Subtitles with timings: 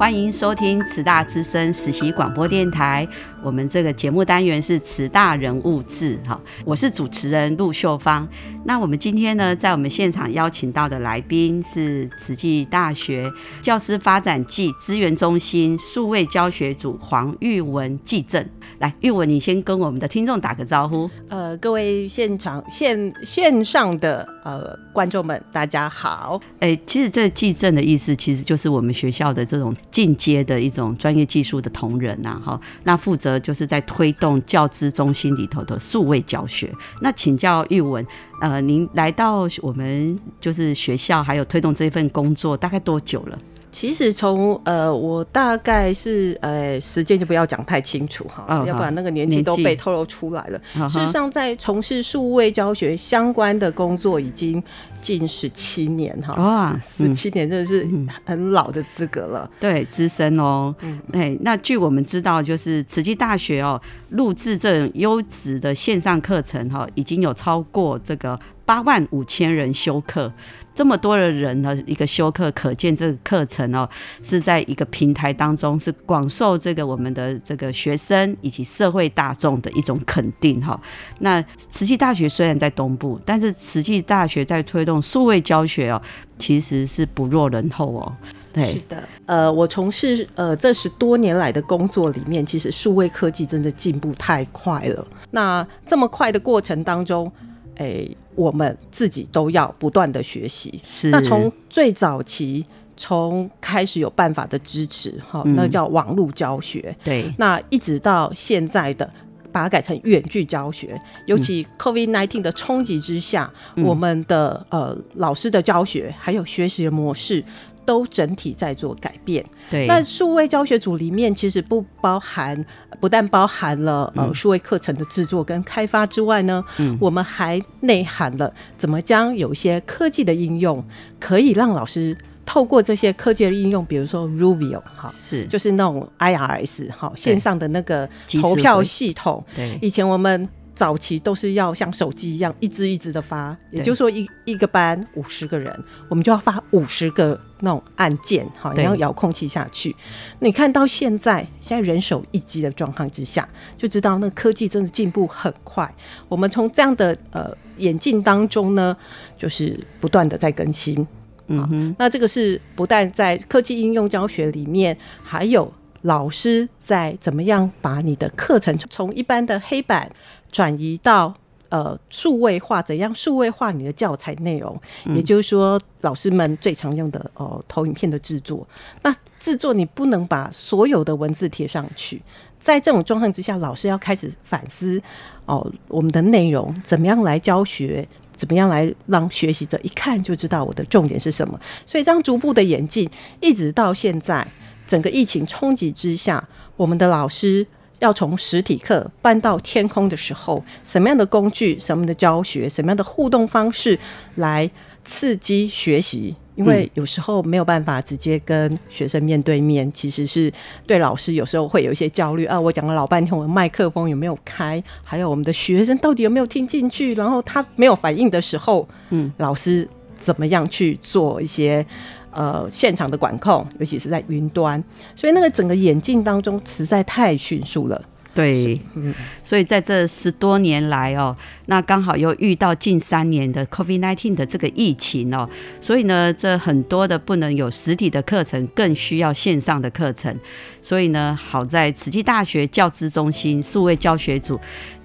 [0.00, 3.06] 欢迎收听慈大之声实习广播电台。
[3.42, 8.28] 我们这个节目单元是慈大人物志，哈，我是主持人陆秀芳。
[8.64, 18.46] 那我们今天呢，在我们现场邀请到的来宾是慈济大学教师发展暨资源中心数位教学组黄玉文技正。
[18.78, 21.08] 来，玉文，你先跟我们的听众打个招呼。
[21.28, 26.40] 呃，各位现场线线上的呃观众们，大家好。
[26.60, 32.60] 哎，其实这技正的意思，其实就是我们学校的这种进阶的一种专业技术的同仁呐，哈。
[32.84, 33.29] 那负责。
[33.38, 36.72] 就是在推动教资中心里头的数位教学。
[37.00, 38.04] 那请教玉文，
[38.40, 43.38] 呃，您来到我们就是学校，还有推动这份工作，大概多久了？
[43.72, 50.60] 其实从呃，我大概是呃，时间就不要讲太清楚哈，要不然那个年纪都被透露出来了。
[50.88, 54.62] 事实上，在从事数位教学相关的工作已经
[55.00, 57.88] 近十七年哈，哇，十七年真的是
[58.24, 60.74] 很老的资格了，对，资深哦。
[61.12, 63.80] 哎，那据我们知道，就是慈济大学哦，
[64.10, 68.38] 录制这种优质的线上课程哈，已经有超过这个
[68.70, 70.32] 八万五千人修课。
[70.72, 73.88] 这么多的人呢，一个修课，可见这个课程哦，
[74.22, 80.80] 是在一个平台当中，是广受这个我们的这个学生以及社会大众的一种肯定哈。
[81.18, 86.00] 那慈济大学虽然在东部，但是慈济大学在推动数位教学哦，
[86.38, 88.16] 其实是不弱人后哦。
[88.52, 95.04] 对，是的，呃，我从事呃这十多年来的工作里面，其实数位科技真的进步太快了。
[95.32, 97.30] 那这么快的过程当中，
[97.74, 98.08] 哎。
[98.40, 100.80] 我们自己都要不断的学习。
[100.82, 101.10] 是。
[101.10, 102.64] 那从最早期，
[102.96, 106.96] 从开始有办法的支持，哈，那叫网络教学。
[107.04, 107.30] 对。
[107.36, 109.08] 那一直到现在的，
[109.52, 110.98] 把它改成远距教学。
[111.26, 117.44] 尤其 COVID nineteen 的冲击之下，我们的呃老师的教学还有学习的模式。
[117.84, 119.44] 都整体在做改变。
[119.70, 122.64] 对，那数位教学组里面其实不包含，
[123.00, 130.84] 不但包含了呃数位课程的制作跟开发之外呢，嗯，我们还内涵了怎么将有一些科技的应用，
[131.18, 138.08] 可以让老师透过这些科技的应用，比如说 Ruvio 哈，是就是那种 IRS 哈线上的那个
[138.40, 139.44] 投票系统。
[139.54, 140.48] 对，以前我们。
[140.80, 145.70] 早期都是要像手机一样一支一支的发，也就是说一一个班五十个人，
[146.08, 149.94] 我们就要发五十个那种按键，好，然后遥控器下去。
[150.38, 153.46] 你看到现在，现在人手一机的状况之下，
[153.76, 155.94] 就知道那科技真的进步很快。
[156.30, 158.96] 我们从这样的呃眼镜当中呢，
[159.36, 161.06] 就是不断的在更新。
[161.48, 165.70] 嗯哼，那这个是不但在科技应用教学里面，还有
[166.00, 170.10] 老师在怎么样把你的课程从一般的黑板。
[170.50, 171.34] 转移到
[171.68, 174.80] 呃数位化，怎样数位化你的教材内容？
[175.14, 178.66] 也就是说，老师们最常用的哦投影片的制作。
[179.02, 182.20] 那制作你不能把所有的文字贴上去，
[182.58, 185.00] 在这种状况之下，老师要开始反思
[185.46, 191.58] 哦，我们的内容怎么样来教学，怎么样来让学习者一看就知道我的重点是什么。
[191.86, 193.08] 所以这样逐步的演进，
[193.40, 194.46] 一直到现在，
[194.86, 196.46] 整个疫情冲击之下，
[196.76, 197.66] 我们的老师。
[198.00, 203.96] 要从实体课搬到天空的时候，什么样的工具、什么样的教学、什么样的互动方式
[204.34, 204.68] 来
[205.04, 206.34] 刺激学习？
[206.56, 210.52] 因为有时候没有办法直接跟学生面对面，其实是
[210.86, 212.60] 对老师有时候会有一些焦虑啊。
[212.60, 214.82] 我讲了老半天，我的麦克风有没有开？
[215.02, 217.14] 还有我们的学生到底有没有听进去？
[217.14, 219.88] 然后他没有反应的时候，嗯，老师
[220.18, 221.86] 怎么样去做一些
[222.30, 224.82] 呃现场的管控，尤其是在云端，
[225.14, 228.02] 所以那个整个演进当中实在太迅速了。
[228.32, 229.12] 对，嗯，
[229.42, 231.36] 所以在这十多年来哦，
[231.66, 235.48] 那刚好又遇到近三年的 COVID-19 的这个疫情哦，
[235.80, 240.34] 所以呢，这很多的不能有实体的课程，更需要线上的课程。
[240.80, 244.58] 所以呢，好在慈济大学教资中心数位教学组。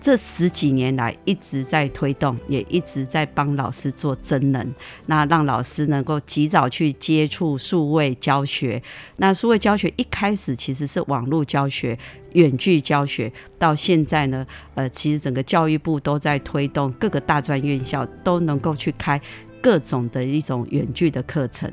[0.05, 4.63] 这十几年来一直在推动，也一直在帮老师做真能，
[5.07, 8.79] 那让老师能够及早去接触数位教学。
[9.15, 11.97] 那数位教学一开始其实是网络教学、
[12.33, 19.19] 远距教学，到现在呢，呃，其实整个教育部都在推动，各个大专院校都能够去开。
[19.59, 21.67] 各种的一种远距的课程，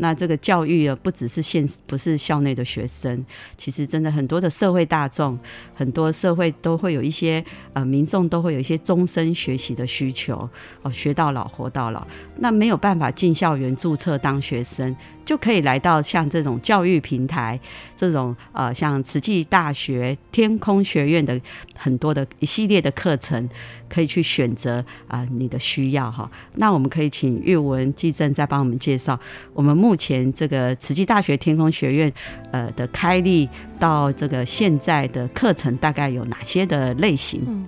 [0.00, 3.24] 那这个教育啊，不只是现不是校内的学生，
[3.56, 5.38] 其实真的很多的社会大众，
[5.74, 7.44] 很多社会都会有一些
[7.74, 10.48] 呃民众都会有一些终身学习的需求
[10.82, 12.06] 哦，学到老活到老，
[12.38, 14.96] 那没有办法进校园注册当学生。
[15.22, 17.60] 就可以来到像这种教育平台，
[17.94, 21.40] 这种呃像慈济大学天空学院的
[21.76, 23.48] 很多的一系列的课程，
[23.88, 26.28] 可以去选择啊你的需要哈。
[26.54, 29.16] 那我们可以请玉文记正再帮我们介绍，
[29.52, 32.12] 我们目前这个慈济大学天空学院
[32.50, 33.48] 呃的开立
[33.78, 37.42] 到这个现在的课程大概有哪些的类型？
[37.46, 37.66] 嗯，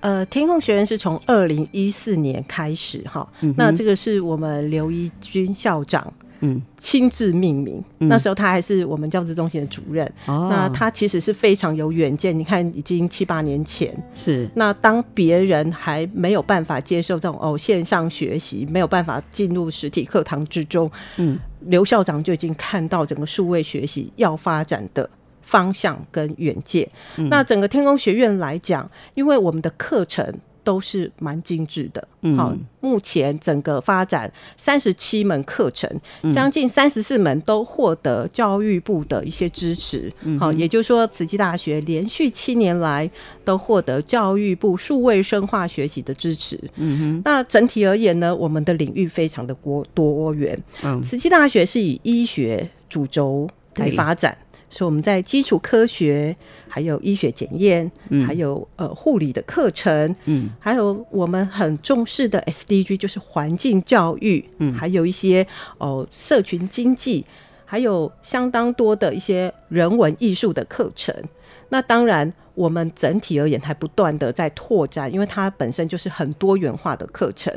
[0.00, 3.26] 呃，天空学院是从二零一四年开始哈，
[3.56, 6.12] 那这个是我们刘一军校长。
[6.42, 7.82] 嗯，亲自命名。
[7.98, 10.04] 那时候他还是我们教资中心的主任。
[10.26, 12.38] 哦，那他其实是非常有远见。
[12.38, 14.48] 你看，已经七八年前是。
[14.54, 25.08] 那当别人还没有办法接受这种哦线上学习，没有办法进入实体课堂之中，嗯，刘校长就已经看到整个数位学习要发展的
[25.42, 26.88] 方向跟远见。
[27.30, 30.34] 那整个天空学院来讲，因为我们的课程。
[30.64, 32.06] 都是蛮精致的，
[32.36, 35.90] 好，目前整个发展三十七门课程，
[36.32, 43.10] 将近三十四门都获得教育部的一些支持，好，也就是说，慈济大学连续七年来
[43.44, 46.58] 都获得教育部数位生化学习的支持。
[46.76, 50.58] 嗯哼，那整体而言呢，我们的领域非常的多多元。
[50.82, 54.36] 嗯，慈济大学是以医学主轴来发展。
[54.72, 56.34] 所以我们在基础科学，
[56.66, 65.46] 还有医学检验，嗯还有呃护理的课程，嗯，还有我们很重视的 SDG，就是环境教育，嗯，还有一些
[65.76, 67.26] 哦社群经济，
[67.66, 71.14] 还有相当多的一些人文艺术的课程。
[71.68, 77.52] 那当然，我们整体而言还不断的在拓展，因为它本身就是很多元化的课程。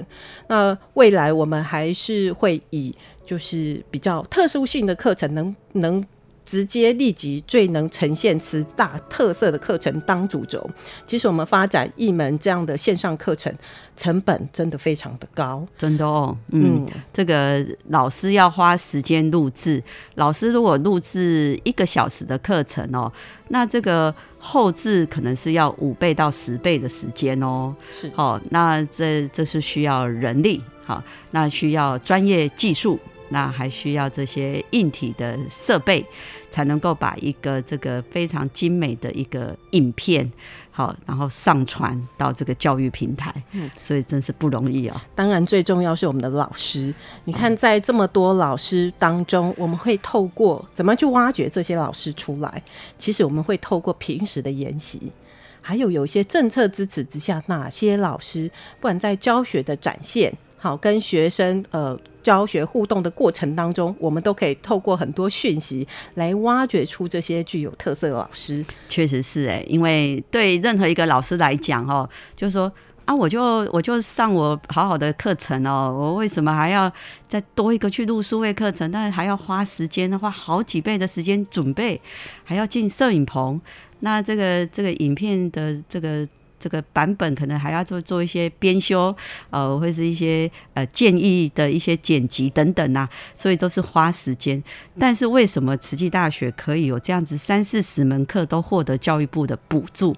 [0.49, 2.93] 那未来我们还是会以
[3.25, 6.05] 就是比较特殊性的课程，能能。
[6.45, 10.69] 直接立即最能呈现此大特色的课程当主轴。
[11.07, 13.51] 其实我们发展一门这样的线上课程，
[13.97, 16.37] 成本真的非常的高，真的哦。
[16.51, 19.83] 嗯，这个老师要花时间录制，
[20.15, 23.11] 老师如果录制一个小时的课程哦，
[23.47, 27.75] 那这个后置可能是要五倍到十倍的时间哦。
[27.91, 32.99] 是，好，那这这是需要人力，好，那需要专业技术。
[33.29, 36.05] 那还需要这些硬体的设备，
[36.51, 40.31] 才能够把一个这个非常精美的一个影片，
[40.71, 43.33] 好，然后上传到这个教育平台。
[43.51, 45.03] 嗯，所以真是不容易啊。
[45.15, 46.93] 当然，最重要是我们的老师。
[47.23, 52.61] 你看，在这么多老师当中，我们会透过怎么去挖掘这些老师出来？
[52.97, 55.11] 其实我们会透过平时的研习，
[55.61, 58.47] 还有有一些政策支持之下，哪些老师
[58.79, 61.99] 不管在教学的展现，好跟学生呃。
[62.25, 68.65] 教学互动的过程当中，我们都可以透过很多讯息来挖掘出这些具有特色的老师。
[68.89, 72.71] 确实是哎，因为对任何一个老师来讲，哦，就是说
[73.05, 73.39] 啊，我就
[73.71, 76.91] 我就上我好好的课程哦，我为什么还要
[77.29, 78.91] 再多一个去录数位课程？
[78.91, 82.01] 但是还要花时间，花好几倍的时间准备，
[82.43, 83.61] 还要进摄影棚。
[83.99, 86.27] 那这个这个影片的这个。
[86.59, 89.15] 这个版本可能还要做做一些编修，
[89.49, 93.07] 呃，或是一些呃建议的一些剪辑等等呐，
[93.37, 94.63] 所以都是花时间。
[94.97, 100.15] 但是为什么慈济大学可以有这样子三四十门课都获得教育部的补助？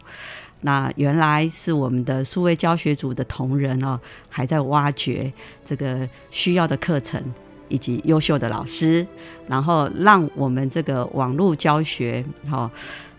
[0.62, 5.32] 那原来是我们的数位教学组的同仁哦，还在挖掘
[5.66, 7.22] 这个需要的课程
[7.68, 9.06] 以及优秀的老师，
[9.48, 12.72] 然后让我们这个网络教学哈，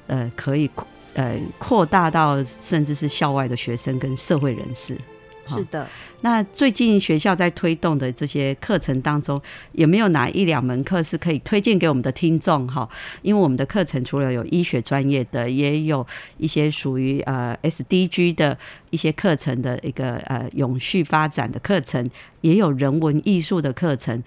[0.07, 0.71] 呃，可以。
[1.15, 4.97] 呃，扩大到甚至是校外的学生跟社会人士。
[5.51, 5.89] 是的，
[6.21, 9.41] 那最近学校在推动的这些课程当中，
[9.73, 12.69] 有没有哪一两门课是可以推荐给我们的听众？
[12.69, 12.87] 哈，
[13.23, 18.59] 因为我们的课程除了有医学专业的，也有一些属于呃 SDG 的
[18.91, 22.07] 一些课程的一个呃永续发展的课程，
[22.43, 24.23] 也有人文艺术的课程。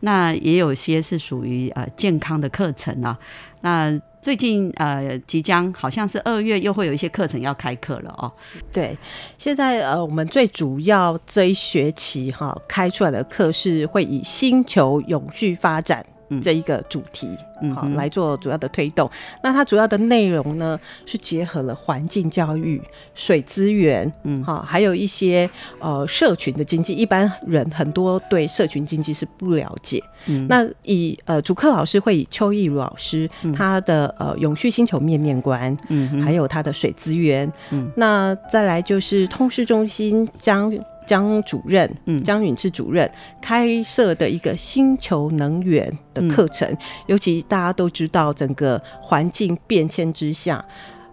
[0.00, 3.18] 那也有些是属于呃健康的课程啊。
[3.60, 8.30] 那最近呃，即将好像是二月又会有一些课程要开课了哦。
[8.72, 8.96] 对，
[9.38, 16.04] 现在呃，我们最主要这一学期哈开出来的课是会以星球永续发展。
[16.42, 17.28] 这一个主题，
[17.74, 19.10] 好来做主要的推动。
[19.42, 22.80] 那它主要的内容呢，是结合了环境教育、
[23.14, 25.48] 水资源，嗯，好，还有一些
[25.78, 26.92] 呃社群的经济。
[26.92, 30.02] 一般人很多对社群经济是不了解。
[30.26, 40.72] 嗯，那以呃主课老师会以邱义如老师他的呃永续星球面面观，嗯，还有他的水资源，嗯，那再来就是通识中心江。
[41.06, 43.08] 江主任，嗯，江允志主任
[43.40, 50.64] 开设的一个星球能源的课程，尤其大家都知道，整个环境变迁之下，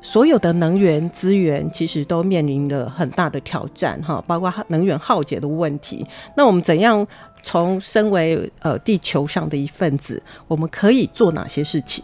[0.01, 6.05] 所有的能源资源其实都面临了很大的挑战，哈，包括能源耗竭的问题。
[6.35, 7.05] 那我们怎样
[7.41, 12.03] 从身为呃地球上的一份子，我们可以做哪些事情，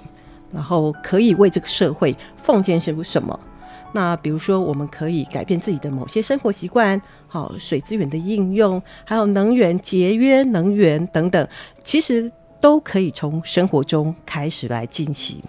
[0.53, 3.37] 然后可以为这个社会奉献什么什么？
[3.91, 11.47] 那比如说，我们可以改变自己的某些生活习惯，好水资源的应用，还有能源节约能源等等，
[11.83, 12.29] 其实
[12.61, 15.41] 都可以从生活中开始来进行。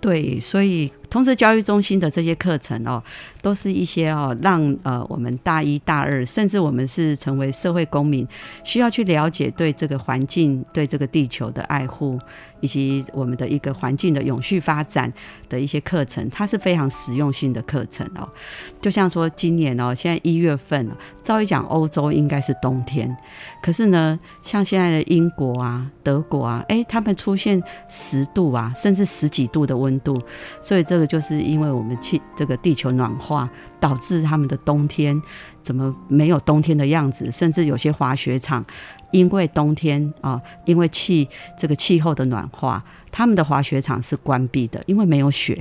[0.00, 3.02] 对，所以同时教育中心的这些课程哦，
[3.42, 8.26] 都是一些哦，让呃我们大一大二，甚至我们是成为社会公民，
[8.64, 12.18] 需要去了解对这个环境、对这个地球的爱护。
[12.60, 15.12] 以及我们的一个环境的永续发展
[15.48, 18.28] 的一些课程，它是非常实用性的课程哦。
[18.80, 20.88] 就像说今年哦，现在一月份，
[21.22, 23.16] 照理讲欧洲应该是冬天，
[23.62, 30.20] 可是呢，像现在的英国啊、德国啊，哎，他们出现十度啊，甚至十几度的温度，
[30.60, 35.20] 所以这个就是因为我们气这个地球暖化导致他们的冬天
[35.62, 38.64] 怎么没有冬天的样子，甚至有些滑雪场。
[39.10, 41.26] 因为冬天啊，因为气
[41.56, 45.58] 这个气候的暖化，他们的滑雪场是关闭的，因为没有雪。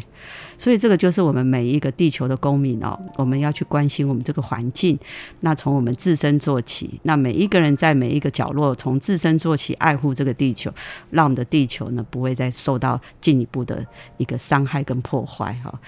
[0.60, 4.98] 所以这个就是我们每一个地球的公民哦，我们要去关心我们这个环境。
[5.42, 10.74] 那从我们自身做起，那每一个人在每一个角落，从自身做起，爱护这个地球，
[11.12, 13.86] 让我们的地球呢不会再受到进一步的
[14.18, 15.80] 一个伤害跟破坏哈。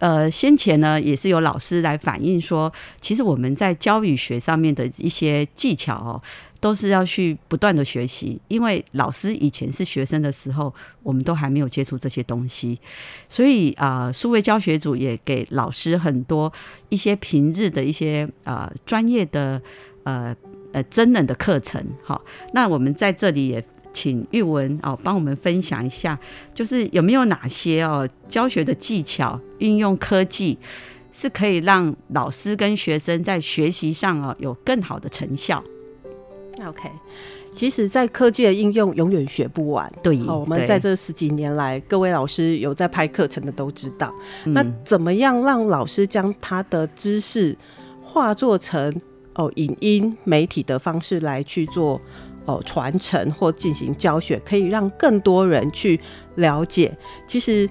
[0.00, 6.22] 呃，先前呢也是有老师来反映说，其实我们在教育学上面的一些技巧哦。
[6.60, 12.78] 都是要去不断的学习，因为老师以前是学生的时候，我们都还没有接触这些东西，
[13.28, 16.52] 所以啊，数位教学组也给老师很多
[16.88, 19.62] 一些平日的一些啊专业的
[20.02, 20.34] 呃
[20.72, 21.80] 呃真人的课程。
[22.02, 22.20] 好，
[22.52, 26.18] 那我们在这里也请玉文哦帮我们分享一下，
[26.52, 30.58] 就是有没有哪些哦教学的技巧，运用科技
[31.12, 35.62] 是可以让老师跟学生在学习上哦有更好的成效。
[36.66, 36.90] OK，
[37.54, 39.92] 其实在科技的应用，永远学不完。
[40.02, 44.12] 对，我们在这十几年来，各位老师有在拍课程的都知道。
[44.44, 47.56] 那怎么样让老师将他的知识
[48.02, 48.92] 化作成
[49.34, 52.00] 哦影音媒体的方式来去做
[52.44, 56.00] 哦传承或进行教学，可以让更多人去
[56.36, 56.96] 了解？
[57.26, 57.68] 其实。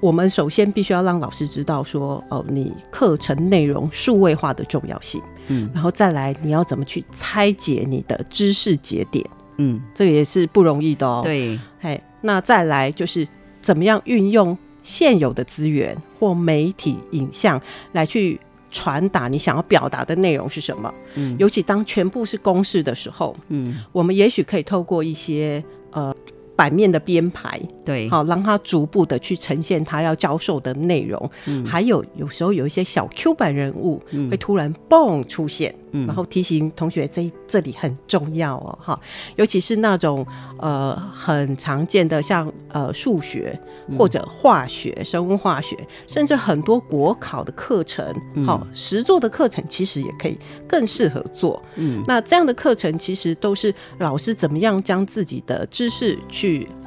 [0.00, 9.24] 我们首先必须要让老师知道说，哦，你课程内容数位化的重要性，嗯，然后再来你要怎么去拆解你的知识节点，
[9.58, 11.20] 嗯，这个也是不容易的哦。
[11.24, 13.26] 对，嘿，那再来就是
[13.60, 17.60] 怎么样运用现有的资源或媒体影像
[17.92, 20.92] 来去传达你想要表达的内容是什么？
[21.14, 26.14] 嗯，尤其当全部是公式的时候，嗯，我们也许可以透过一些呃。
[26.56, 31.30] 版面的编排，对，好，让他逐步的去呈现他要教授的内容。
[31.46, 35.74] 嗯，还有有时候有一些小 Q 版人物会突然蹦出现。
[35.92, 36.06] 嗯。
[36.06, 39.00] 然后提醒同学，这这里很重要哦，哈，
[39.36, 40.26] 尤其是那种
[40.58, 43.56] 呃很常见的，像呃数学
[43.96, 45.76] 或者化学、生物化学，
[46.08, 48.04] 甚至很多国考的课程，
[48.44, 50.36] 好实作的课程，其实也可以
[50.68, 51.62] 更适合做。
[51.76, 56.43] 嗯，那这样的课程其实都是老师怎么样将自己的知识去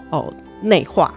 [0.09, 1.13] 哦内化。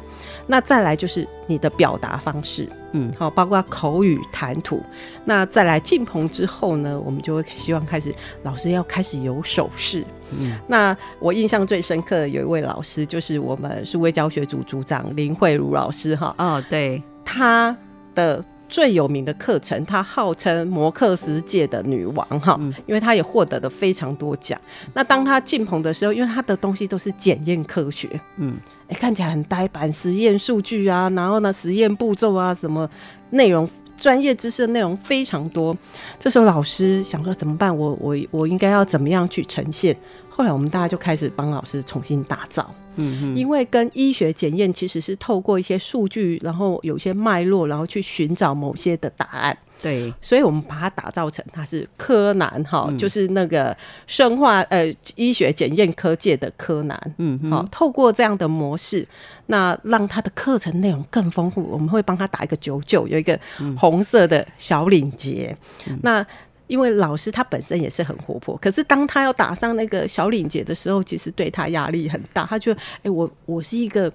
[0.47, 4.82] 那再来就是你的表达方式，嗯，好，包括口语、谈吐。
[5.25, 10.04] 那再来进棚之后呢，我们就会希望开始老师要开始有手势。
[10.37, 16.35] 嗯，那我印象最深刻的有一位老师，就是我们数位教学组组长林慧茹老师哈。
[16.38, 17.76] 哦，对，他
[18.14, 18.44] 的。
[18.71, 24.59] 最有名的课程，她号称摩克斯界的女王哈，因为她也获得了非常多奖。
[24.95, 28.57] 那当她进棚的时候，因为她的东西都是检验科学，嗯，
[28.89, 32.89] 哎，看起来很呆板，实验数据啊，然后呢，实验步骤啊，什么
[33.31, 35.77] 内容，专业知识的内容非常多。
[36.19, 37.77] 这时候老师想说怎么办？
[37.77, 39.97] 我我我应该要怎么样去呈现？
[40.40, 42.75] 后来我们大家就开始帮老师重新打造。
[42.97, 49.54] 嗯，因为跟医学检验其实是透过一些数据，然后有些脉络，然后去寻找某些的答案。
[49.82, 57.14] 对，所以我们把它打造成它是柯南哈，就是那个生化呃医学检验科界的柯南。
[57.18, 59.06] 嗯，好，透过这样的模式，
[59.47, 61.62] 那让他的课程内容更丰富。
[61.70, 63.38] 我们会帮他打一个九九，有一个
[63.76, 65.54] 红色的小领结。
[66.02, 66.26] 那
[66.71, 72.47] 因为老师他本身也是很活泼，可是当他要打上那个小领结的时候，其实对他压力很大。
[72.47, 74.11] 他觉得，哎，我我是一个。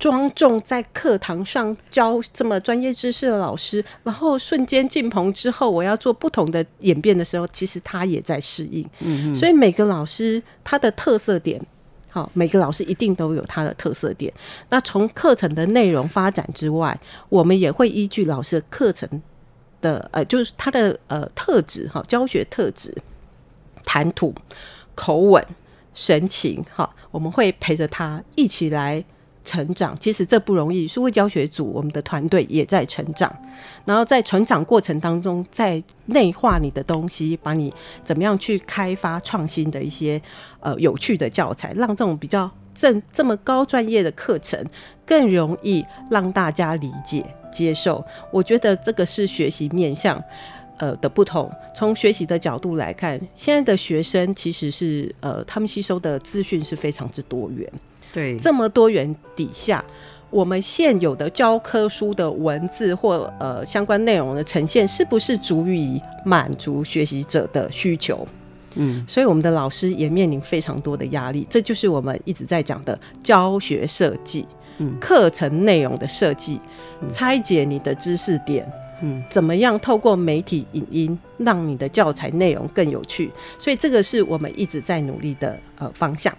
[0.00, 8.82] 庄重在课堂上教这么专业知识的老师，然后瞬间进棚之后，我要做不同的演变的时候，其实他也在适应。
[9.00, 9.36] 嗯嗯。
[9.36, 11.60] 所以每个老师他的特色点，
[12.08, 14.32] 好，每个老师一定都有他的特色点。
[14.70, 16.98] 那从课程的内容发展之外，
[17.28, 19.06] 我们也会依据老师的课程
[19.80, 22.94] 的呃，就是他的呃特质哈，教学特质、
[23.84, 24.34] 谈吐、
[24.94, 25.44] 口吻、
[25.94, 29.04] 神情哈，我们会陪着他一起来。
[29.42, 33.34] 成长其实这不容易，数位教学组我们的团队也在成长，
[33.86, 37.72] 然后在成长过程当中，在内化你的东西，把你
[38.04, 40.20] 怎么样去开发创新的一些
[40.60, 42.48] 呃有趣的教材，让这种比较
[42.80, 44.58] 正这么高专业的课程
[45.04, 47.22] 更容易让大家理解
[47.52, 48.02] 接受。
[48.32, 50.22] 我觉得这个是学习面向
[50.78, 51.52] 呃的不同。
[51.74, 57.70] 从学习的角度来看，现在的学生其实是呃他们吸收的资讯是非常之多元。
[58.14, 59.84] 对，这么多元底下，
[60.30, 68.26] 我们现有的教科书的文字或呃相关内容的呈现，是不是足以满足学习者的需求？
[68.76, 74.46] 嗯，所以我们的老师也面临非常多的压力，这就是我们一直在讲的教学设计，
[74.78, 76.60] 嗯，课程内容的设计，
[77.10, 78.70] 拆解你的知识点，
[79.02, 83.30] 嗯，怎么样透过媒体影音让你的教材内容更有趣？
[83.58, 86.32] 所以这个是我们一直在努力的呃方向。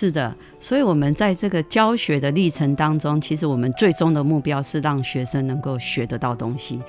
[0.00, 6.80] 是的，所以，我们在这个教学的历程当中，其实我们最终的目标是让学生能够学得到东西。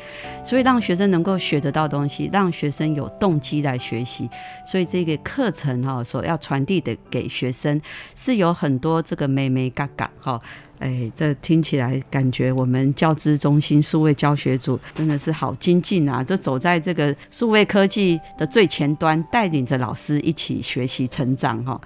[0.45, 4.29] 所以，让学生能够学得到东西，让学生有动机来学习。
[4.63, 7.81] 所以，这个课程哈，所要传递的给学生，
[8.15, 10.39] 是有很多这个美美嘎嘎哈。
[10.79, 16.23] 哎，这听起来感觉我们教资中心数位教学组真的是好精进啊！
[16.23, 21.79] 就走在这个数位科技的最前端，带领着老师一起学习成长哈。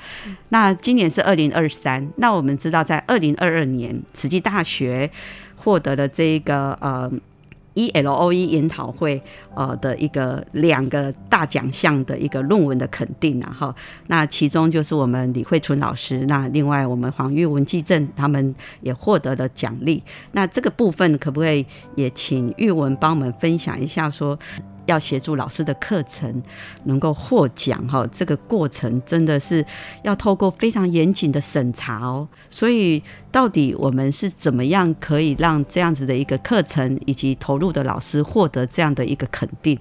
[0.50, 5.10] 那今年是二零二三，那我们知道在二零二二年，慈济大学
[5.56, 7.12] 获得了这个呃。
[7.74, 9.22] E L O E 研讨会
[9.56, 13.76] 呃的一个两个大奖项的一个论文的肯定啊哈，
[14.08, 20.02] 那其中就是我们李慧春老师，那另外我们黄玉文、纪正他们也获得了奖励。
[20.34, 24.38] 那这个部分可不可以也请玉文帮我们分享一下，说
[24.86, 26.44] 要协助老师的课程
[26.84, 28.06] 能够获奖哈？
[28.12, 29.66] 这个过程真的是
[30.04, 33.02] 要透过非常严谨的审查哦，所以。
[33.34, 39.76] 到底我们是怎么样可以让这样子的一个课程以及投入的老师获得这样的一个肯定？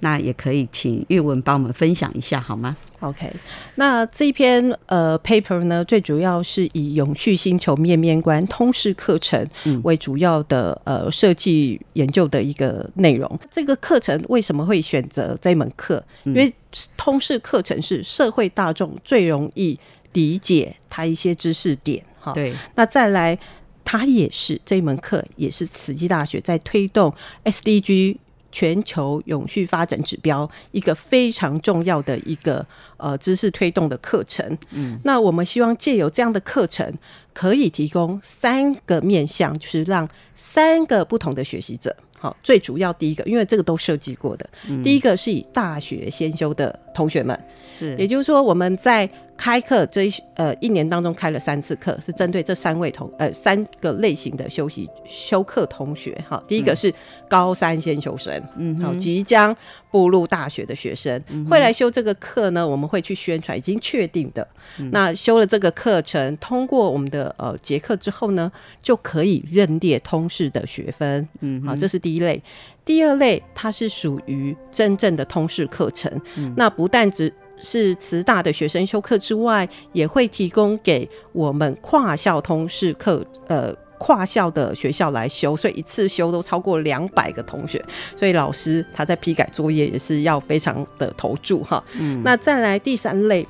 [0.00, 3.32] 那也可以请玉文帮我们分享一下好吗？OK，
[3.76, 9.48] 那这篇呃 paper 呢，最主要是以永续星球面面观通识课程
[9.84, 13.38] 为主要的呃设计研究的一个内容。
[13.48, 16.04] 这个课程为什么会选择这门课？
[16.24, 16.52] 因为
[16.96, 19.78] 通识课程是社会大众最容易
[20.14, 22.04] 理解它一些知识点。
[22.34, 23.38] 对，那再来，
[23.84, 27.12] 它也是这一门课，也是慈济大学在推动
[27.44, 28.16] SDG
[28.52, 34.56] 全球永续发展指标一个非常重要的一个呃知识推动的课程。
[34.70, 36.90] 嗯，那我们希望借由这样的课程，
[37.34, 44.48] 可以提供三个面向，就是让三个不同的学习者，好，最主要第一个，因为这个都设计过的，
[44.82, 47.38] 第一个是以大学先修的同学们，
[47.78, 49.08] 是，也就是说我们在。
[49.38, 56.42] 开课这一呃一年当中开了三次课，是针对这三位同呃三个类型的休息修课同学哈。
[56.48, 56.90] 第一个是
[57.28, 59.54] 高三先修生，嗯，好，即将
[59.90, 62.66] 步入大学的学生会来修这个课呢。
[62.66, 64.48] 我们会去宣传已经确定的，
[64.90, 68.50] 那修了这个课程，通过我们的呃结课之后呢，
[68.82, 72.42] 就可以认列通识的学分，嗯，好，这是第一类。
[72.86, 76.10] 第二类它是属于真正的通识课程，
[76.56, 77.30] 那不但只。
[77.58, 87.82] 是慈大的学生修课之外，也会提供给我们跨校通识课，呃，跨校的学校来修，所以一次修都超过两百个同学，
[88.14, 91.82] 所以老师他在批改作业也是要非常的投注哈。
[91.98, 93.48] 嗯，那再来第三类，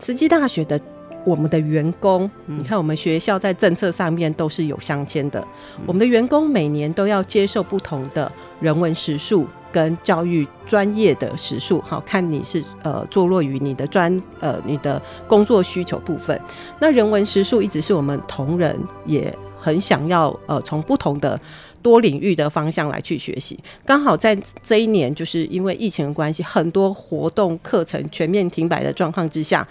[0.00, 0.76] 慈济大学的
[1.24, 5.46] 我们的员工，你看我们学校在政策上面都是有相牵的，
[5.86, 9.46] 我们的员工每年都要接受不同的人文实数。
[9.74, 16.40] 跟教育专业的实数，好看你是呃坐落于你的专呃你的工作需求部分。
[16.78, 21.40] 那人文实数一直是我们同仁也很想要呃从不同的
[21.82, 23.58] 多领域的方向来去学习。
[23.84, 29.66] 刚好在这一年，就是因为疫情的关系，很多活动课程全面停摆的状况之下，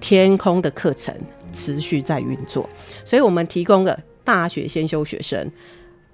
[0.00, 1.14] 天空的课程
[1.52, 2.68] 持续在运作，
[3.04, 5.50] 所以我们提供了大学先修学生。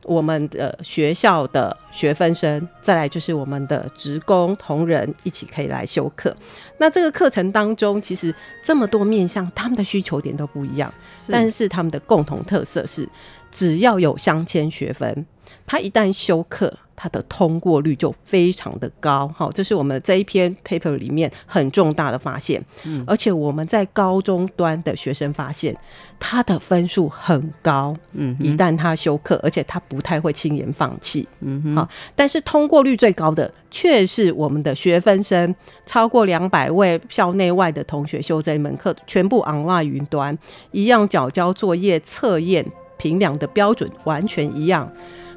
[0.05, 6.35] 我们的学校的学分生，再来就是我们的职工同仁一起可以来修课。
[6.79, 10.93] 那这个课程当中，其实这么多面向，他们的需求点都不一样，
[11.29, 13.07] 但是他们的共同特色是，
[13.51, 15.27] 只要有镶嵌学分，
[15.67, 16.73] 他一旦修课。
[17.03, 22.63] 它的通过率就非常的高，好，这是我们这一篇 paper 里面很重大的发现。
[22.85, 25.75] 嗯，而且我们在高中端的学生发现，
[26.19, 27.97] 他的分数很高。
[28.13, 31.27] 嗯，一旦他休课，而且他不太会轻言放弃。
[31.41, 35.55] 嗯哼，好，但是通过率最高的却是我们的学分生，
[35.87, 40.37] 超过两百位校内外的同学修这一门课，全部 online 云端，
[40.71, 42.63] 一样缴交作业、测验、
[42.99, 44.93] 评量的标准完全一样，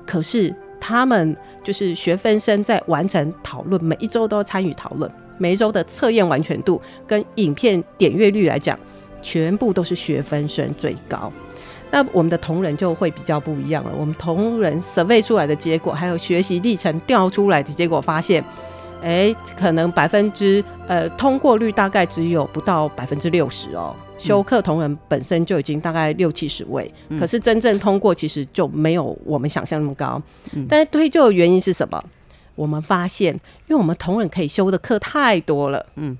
[0.05, 0.53] 可是。
[0.85, 8.77] 他们就是学分生在完成讨论，每一周都要参与讨论，每一周的测验完全度跟影片点阅率来讲，
[9.21, 11.31] 全部都是学分生最高。
[11.89, 13.91] 那我们的同仁就会比较不一样了。
[13.95, 18.43] 我们同仁 survey 出来的结果，还有学习历程调出来的结果，发现，
[19.03, 23.95] 哎，可能百分之呃通过率大概只有不到百分之六十哦。
[24.23, 30.21] 修课同仁本身就已经大概六七十位，可是真正通过其实就没有我们想象那么高。
[30.69, 32.01] 但是推究的原因是什么？
[32.55, 33.33] 我们发现，
[33.67, 36.17] 因为我们同仁可以修的课太多了，嗯，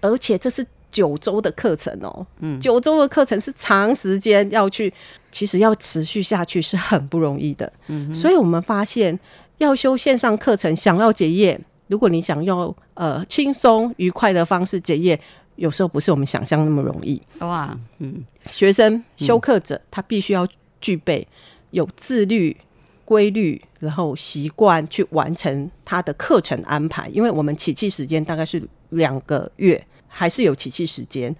[0.00, 4.92] 而且这是九周的课程哦，嗯，九周的课程是长时间要去，
[5.30, 9.18] 其实要持续下去是很不容易的，嗯，所以我们发现
[9.58, 15.20] 要修线上课程，想要结业，如果你想要呃轻松愉快的方式结业。
[15.56, 20.46] 有时候不是我们想象那么容易哇，嗯，学生修课者他必须要
[20.80, 21.26] 具备
[21.70, 22.56] 有自律、
[23.04, 27.08] 规律，然后习惯去完成他的课程安排。
[27.08, 31.34] 因为我们起气时间大概是两个月，还是有起气时间，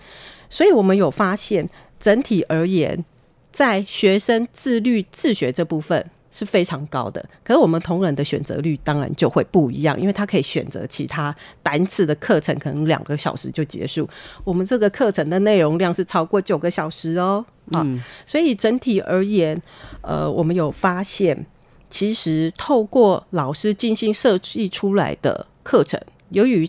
[0.48, 3.04] 所以我们有发现，整体而言，
[3.50, 6.08] 在学生自律自学这部分。
[6.32, 14.08] 是非常高的，可是我们同仁的选择率当然就会不一样，因为他可以选择其他单次的课程，可能两个小时就结束。
[14.42, 17.86] 我们这个课程的内容量是超过九个小时哦，啊，
[18.24, 19.60] 所以整体而言，
[20.00, 21.44] 呃，我们有发现，
[21.90, 26.66] 其实透过老师精心设计出来的课程，由于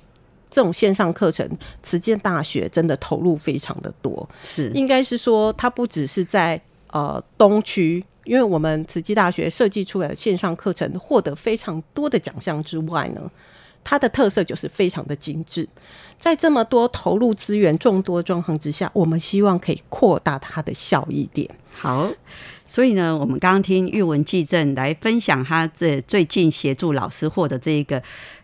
[0.52, 1.50] 这种线上课程，
[1.82, 8.04] 慈建大学真的投入非常的多，是应该是说，它不只是在呃东区。
[8.24, 13.30] 因为我们慈济大学设计出来的线上课程获得非常多的奖项之外呢，
[13.84, 15.68] 它的特色就是非常的精致。
[16.18, 21.50] 在这么多投入资源众多状况之下，我们希望可以扩大它的效益点。
[21.76, 22.10] 好，
[22.66, 28.02] 所以呢，我们刚刚听玉文记正来分享他这最近协助老师获得这一个。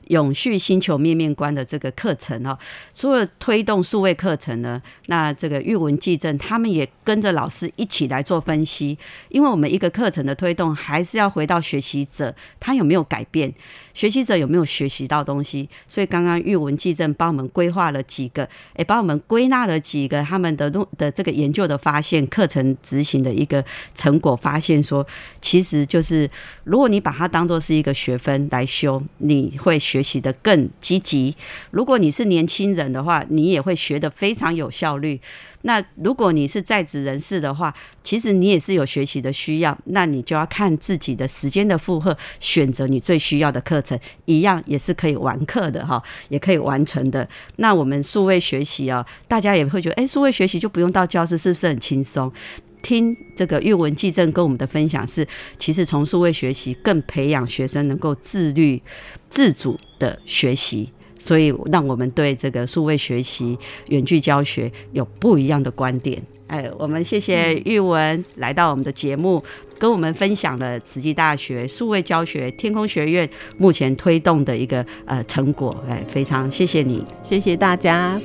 [0.10, 2.58] 永续星球面面观的这个课程哦，
[2.94, 8.98] 除了推动数位课程呢，那这个玉文记证他们也跟着老师一起来做分析，
[9.30, 13.54] 因为我们一个课程的推动还是要回到学习者他有没有改变，
[14.00, 25.06] 学习者有没有学习到东西，所以刚刚玉文记正帮我们规划了几个，也帮我们归纳了几个他们的路的这个研究的发现，课程执行的一个成果，发现说，
[25.42, 26.30] 其实就是
[26.64, 30.04] 如果你把它当做是一个学分来修，你会学。
[30.10, 31.36] 习的更积极。
[31.70, 35.20] 如果你是年轻人的话，你也会学得非常有效率。
[35.64, 47.28] 那如果你是在职人士的话，其实你也是有学习的需要，那你就要看自己的时间的负荷，选择你最需要的课程，一样也是可以完课的哈，也可以完成的。
[47.58, 52.32] 那我们数位学习啊，大家也会觉得，哎，数位学习就不用到教室，是不是很轻松？
[52.82, 58.82] 听这个阅文记正跟我们的分享是，其实从数位学习更培养学生能够自律、
[59.30, 60.90] 自主的学习，
[61.20, 63.56] 所以让我们对这个数位学习、
[63.90, 66.20] 远距教学有不一样的观点。
[66.48, 69.44] 哎，我们谢谢玉文来到我们的节目，
[69.78, 75.84] 跟我们分享了慈济大学数位教学天空学院目前推动的一个呃成果。
[75.88, 78.20] 哎，非常谢谢你，谢谢大家。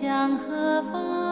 [0.00, 1.25] 向何方？